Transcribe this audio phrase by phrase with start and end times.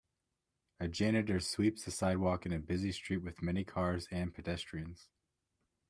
[0.79, 5.09] A janitor sweeps the sidewalk in a busy street with many cars and pedestrians.